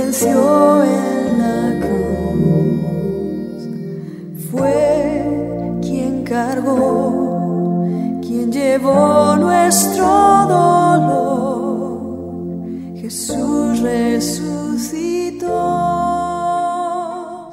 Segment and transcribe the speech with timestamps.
[0.00, 3.62] venció en la cruz.
[4.50, 7.84] Fue quien cargó,
[8.22, 10.06] quien llevó nuestro
[10.48, 11.90] dolor.
[12.96, 15.48] Jesús resucitó.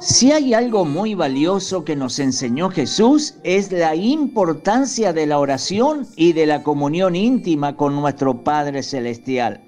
[0.00, 6.06] Si hay algo muy valioso que nos enseñó Jesús es la importancia de la oración
[6.16, 9.67] y de la comunión íntima con nuestro Padre Celestial.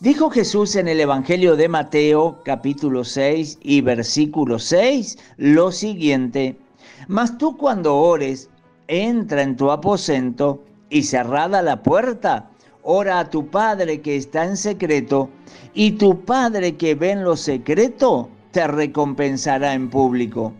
[0.00, 6.58] Dijo Jesús en el Evangelio de Mateo capítulo 6 y versículo 6 lo siguiente,
[7.06, 8.48] Mas tú cuando ores,
[8.88, 12.48] entra en tu aposento y cerrada la puerta,
[12.82, 15.28] ora a tu Padre que está en secreto,
[15.74, 20.54] y tu Padre que ve en lo secreto, te recompensará en público.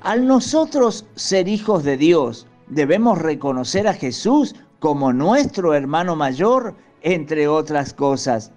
[0.00, 6.74] Al nosotros ser hijos de Dios, debemos reconocer a Jesús como nuestro hermano mayor,
[7.06, 8.50] entre otras cosas.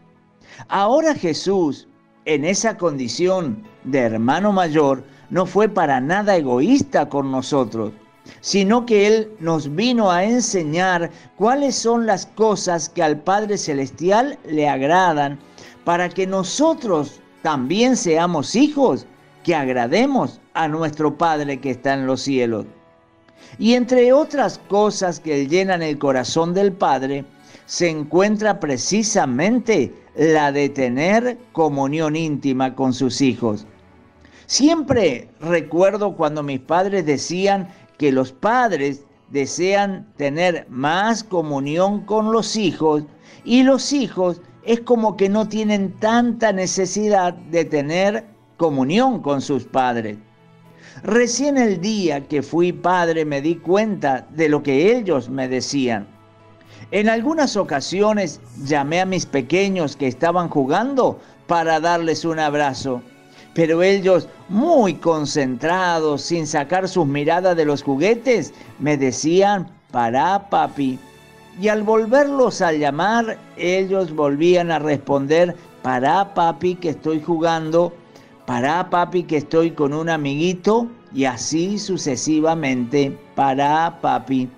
[0.70, 1.88] Ahora Jesús,
[2.26, 7.94] en esa condición de hermano mayor, no fue para nada egoísta con nosotros,
[8.42, 14.40] sino que Él nos vino a enseñar cuáles son las cosas que al Padre Celestial
[14.48, 15.38] le agradan,
[15.86, 19.06] para que nosotros también seamos hijos
[19.44, 22.66] que agrademos a nuestro Padre que está en los cielos.
[23.60, 27.26] Y entre otras cosas que llenan el corazón del Padre,
[27.70, 33.68] se encuentra precisamente la de tener comunión íntima con sus hijos.
[34.48, 42.56] Siempre recuerdo cuando mis padres decían que los padres desean tener más comunión con los
[42.56, 43.04] hijos
[43.46, 48.26] y los hijos es como que no tienen tanta necesidad de tener
[48.58, 50.18] comunión con sus padres.
[51.04, 56.19] Recién el día que fui padre me di cuenta de lo que ellos me decían.
[56.92, 63.02] En algunas ocasiones llamé a mis pequeños que estaban jugando para darles un abrazo,
[63.54, 71.00] pero ellos, muy concentrados, sin sacar sus miradas de los juguetes, me decían, para papi,
[71.60, 77.94] y al volverlos a llamar, ellos volvían a responder, para papi que estoy jugando,
[78.46, 84.50] para papi que estoy con un amiguito, y así sucesivamente, para papi.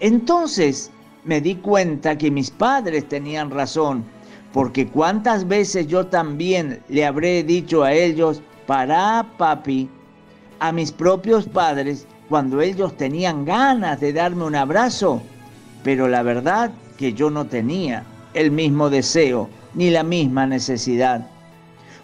[0.00, 0.90] Entonces
[1.26, 4.04] me di cuenta que mis padres tenían razón,
[4.52, 9.88] porque cuántas veces yo también le habré dicho a ellos, para papi,
[10.60, 15.20] a mis propios padres, cuando ellos tenían ganas de darme un abrazo,
[15.82, 18.04] pero la verdad que yo no tenía
[18.34, 21.28] el mismo deseo ni la misma necesidad.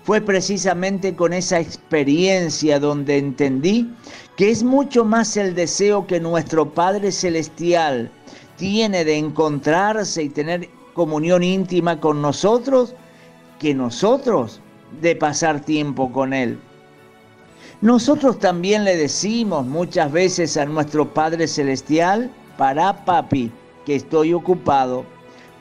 [0.05, 3.89] Fue precisamente con esa experiencia donde entendí
[4.37, 8.11] que es mucho más el deseo que nuestro Padre Celestial
[8.57, 12.95] tiene de encontrarse y tener comunión íntima con nosotros
[13.59, 14.61] que nosotros
[15.01, 16.59] de pasar tiempo con Él.
[17.81, 23.51] Nosotros también le decimos muchas veces a nuestro Padre Celestial, para papi,
[23.85, 25.05] que estoy ocupado.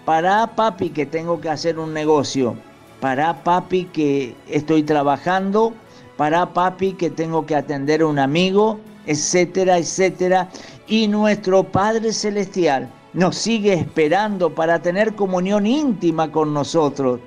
[0.06, 2.56] Para papi que tengo que hacer un negocio.
[3.00, 5.74] Para papi que estoy trabajando.
[6.18, 10.50] Para papi que tengo que atender a un amigo, etcétera, etcétera.
[10.88, 17.20] Y nuestro Padre Celestial nos sigue esperando para tener comunión íntima con nosotros.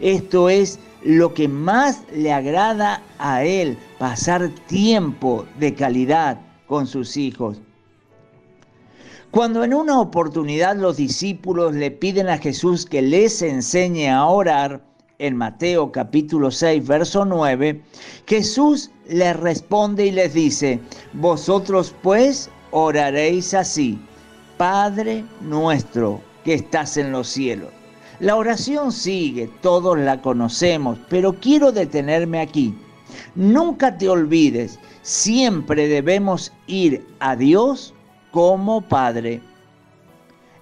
[0.00, 7.16] Esto es lo que más le agrada a Él, pasar tiempo de calidad con sus
[7.16, 7.60] hijos.
[9.30, 14.82] Cuando en una oportunidad los discípulos le piden a Jesús que les enseñe a orar,
[15.18, 17.80] en Mateo capítulo 6, verso 9,
[18.26, 20.80] Jesús les responde y les dice,
[21.12, 23.98] vosotros pues oraréis así,
[24.56, 27.70] Padre nuestro que estás en los cielos.
[28.18, 32.74] La oración sigue, todos la conocemos, pero quiero detenerme aquí.
[33.34, 37.94] Nunca te olvides, siempre debemos ir a Dios
[38.30, 39.40] como padre.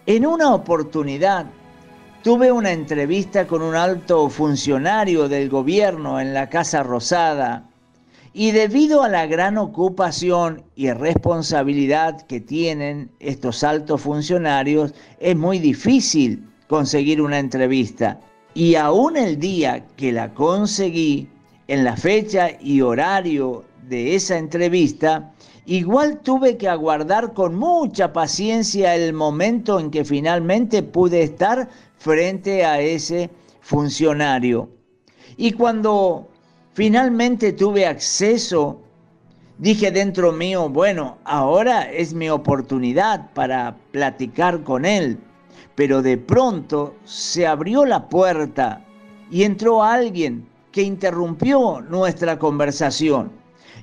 [0.06, 1.46] En una oportunidad
[2.22, 7.69] tuve una entrevista con un alto funcionario del gobierno en la Casa Rosada
[8.32, 15.58] y debido a la gran ocupación y responsabilidad que tienen estos altos funcionarios, es muy
[15.58, 18.20] difícil conseguir una entrevista.
[18.54, 21.28] Y aún el día que la conseguí,
[21.66, 25.32] en la fecha y horario de esa entrevista,
[25.66, 32.64] Igual tuve que aguardar con mucha paciencia el momento en que finalmente pude estar frente
[32.64, 33.30] a ese
[33.60, 34.68] funcionario.
[35.36, 36.29] Y cuando
[36.72, 38.80] finalmente tuve acceso,
[39.58, 45.18] dije dentro mío, bueno, ahora es mi oportunidad para platicar con él.
[45.74, 48.84] Pero de pronto se abrió la puerta
[49.30, 53.32] y entró alguien que interrumpió nuestra conversación.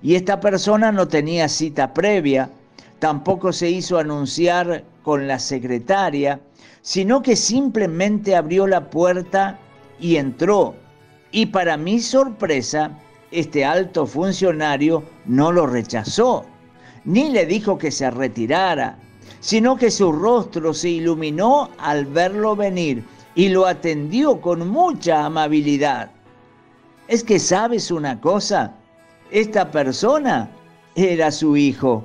[0.02, 2.50] Y esta persona no tenía cita previa,
[3.00, 6.40] tampoco se hizo anunciar con la secretaria,
[6.82, 9.60] sino que simplemente abrió la puerta
[10.00, 10.76] y entró.
[11.38, 12.98] Y para mi sorpresa,
[13.30, 16.48] este alto funcionario no lo rechazó,
[17.06, 18.98] ni le dijo que se retirara,
[19.40, 23.04] sino que su rostro se iluminó al verlo venir
[23.36, 26.10] y lo atendió con mucha amabilidad.
[27.08, 28.74] Es que sabes una cosa,
[29.30, 30.50] esta persona
[30.96, 32.04] era su hijo.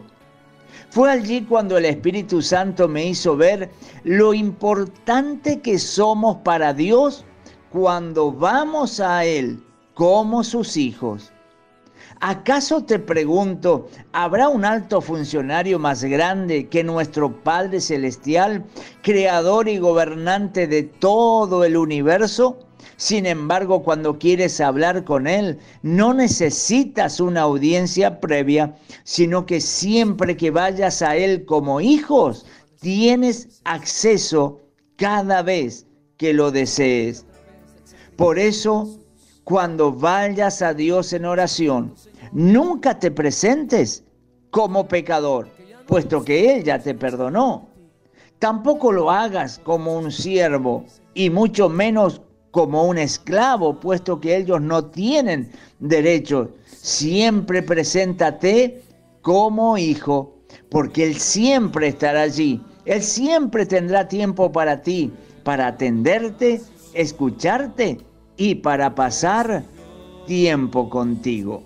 [0.90, 3.70] Fue allí cuando el Espíritu Santo me hizo ver
[4.04, 7.24] lo importante que somos para Dios
[7.72, 9.58] cuando vamos a Él
[9.94, 11.32] como sus hijos.
[12.20, 18.64] ¿Acaso te pregunto, ¿habrá un alto funcionario más grande que nuestro Padre Celestial,
[19.02, 22.58] creador y gobernante de todo el universo?
[22.96, 30.36] Sin embargo, cuando quieres hablar con Él, no necesitas una audiencia previa, sino que siempre
[30.36, 32.44] que vayas a Él como hijos,
[32.80, 34.60] tienes acceso
[34.96, 35.86] cada vez
[36.18, 37.26] que lo desees.
[38.16, 38.98] Por eso,
[39.44, 41.94] cuando vayas a Dios en oración,
[42.32, 44.04] nunca te presentes
[44.50, 45.48] como pecador,
[45.86, 47.68] puesto que Él ya te perdonó.
[48.38, 52.20] Tampoco lo hagas como un siervo y mucho menos
[52.50, 55.50] como un esclavo, puesto que ellos no tienen
[55.80, 56.48] derechos.
[56.66, 58.82] Siempre preséntate
[59.22, 60.36] como hijo,
[60.70, 62.60] porque Él siempre estará allí.
[62.84, 65.10] Él siempre tendrá tiempo para ti,
[65.44, 66.60] para atenderte,
[66.94, 67.98] escucharte
[68.36, 69.64] y para pasar
[70.26, 71.62] tiempo contigo.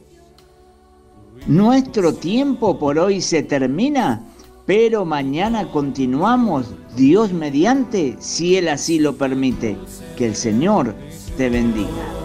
[1.47, 4.25] Nuestro tiempo por hoy se termina,
[4.65, 9.77] pero mañana continuamos, Dios mediante, si Él así lo permite.
[10.17, 10.95] Que el Señor
[11.37, 12.17] te bendiga.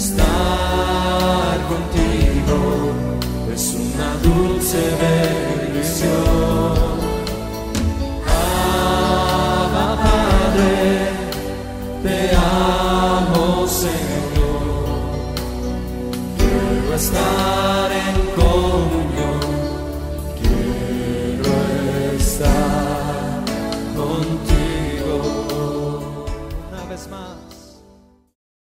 [0.00, 3.19] estar contigo
[3.60, 6.08] es una dulce bendición.
[8.26, 10.80] Abba Padre,
[12.02, 14.86] te amo Señor,
[16.38, 19.40] quiero estar en comunión,
[20.40, 21.52] quiero
[22.18, 23.44] estar
[23.94, 25.14] contigo
[26.70, 27.49] una vez más.